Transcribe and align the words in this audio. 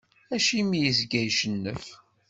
Acimi 0.35 0.77
izga 0.89 1.19
icennef? 1.27 1.83